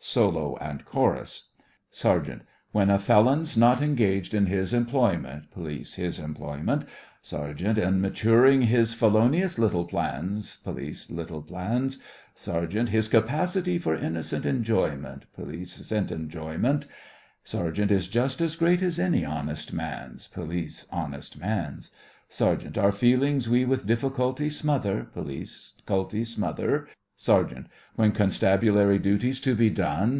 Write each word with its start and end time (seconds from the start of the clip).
SOLO 0.00 0.56
AND 0.58 0.86
CHORUS 0.86 1.50
SERGEANT: 1.90 2.42
When 2.72 2.88
a 2.88 2.98
felon's 2.98 3.58
not 3.58 3.82
engaged 3.82 4.32
in 4.32 4.46
his 4.46 4.72
employment 4.72 5.50
POLICE: 5.50 5.94
His 5.94 6.18
employment 6.18 6.86
SERGEANT: 7.20 7.78
Or 7.80 7.90
maturing 7.90 8.62
his 8.62 8.94
felonious 8.94 9.58
little 9.58 9.84
plans, 9.84 10.58
POLICE: 10.64 11.10
Little 11.10 11.42
plans, 11.42 11.98
SERGEANT: 12.36 12.88
His 12.88 13.08
capacity 13.08 13.76
for 13.78 13.94
innocent 13.96 14.46
enjoyment 14.46 15.26
POLICE: 15.34 15.72
'Cent 15.86 16.10
enjoyment 16.10 16.86
SERGEANT: 17.44 17.90
Is 17.90 18.08
just 18.08 18.40
as 18.40 18.56
great 18.56 18.80
as 18.80 18.98
any 18.98 19.26
honest 19.26 19.72
man's. 19.74 20.28
POLICE: 20.28 20.86
Honest 20.90 21.38
man's. 21.38 21.90
SERGEANT: 22.30 22.78
Our 22.78 22.92
feelings 22.92 23.48
we 23.48 23.66
with 23.66 23.84
difficulty 23.86 24.48
smother 24.48 25.08
POLICE: 25.12 25.74
'Culty 25.86 26.24
smother 26.24 26.88
SERGEANT: 27.20 27.66
When 27.96 28.12
constabulary 28.12 29.00
duty's 29.00 29.40
to 29.40 29.56
be 29.56 29.70
done. 29.70 30.16